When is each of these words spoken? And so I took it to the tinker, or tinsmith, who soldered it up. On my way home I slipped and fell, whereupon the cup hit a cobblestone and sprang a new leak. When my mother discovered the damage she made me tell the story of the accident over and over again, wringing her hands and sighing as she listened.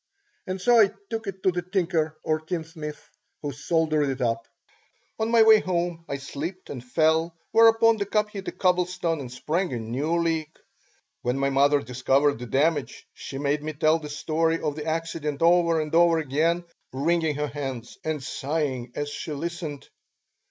And 0.47 0.59
so 0.59 0.79
I 0.81 0.89
took 1.11 1.27
it 1.27 1.43
to 1.43 1.51
the 1.51 1.61
tinker, 1.61 2.17
or 2.23 2.39
tinsmith, 2.39 3.07
who 3.43 3.51
soldered 3.51 4.09
it 4.09 4.19
up. 4.19 4.47
On 5.19 5.29
my 5.29 5.43
way 5.43 5.59
home 5.59 6.05
I 6.09 6.17
slipped 6.17 6.71
and 6.71 6.83
fell, 6.83 7.35
whereupon 7.51 7.97
the 7.97 8.07
cup 8.07 8.31
hit 8.31 8.47
a 8.47 8.51
cobblestone 8.51 9.19
and 9.19 9.31
sprang 9.31 9.71
a 9.73 9.77
new 9.77 10.15
leak. 10.17 10.57
When 11.21 11.37
my 11.37 11.51
mother 11.51 11.83
discovered 11.83 12.39
the 12.39 12.47
damage 12.47 13.05
she 13.13 13.37
made 13.37 13.61
me 13.61 13.73
tell 13.73 13.99
the 13.99 14.09
story 14.09 14.59
of 14.59 14.75
the 14.75 14.85
accident 14.87 15.43
over 15.43 15.79
and 15.79 15.93
over 15.93 16.17
again, 16.17 16.63
wringing 16.91 17.35
her 17.35 17.47
hands 17.49 17.99
and 18.03 18.23
sighing 18.23 18.93
as 18.95 19.07
she 19.09 19.33
listened. 19.33 19.87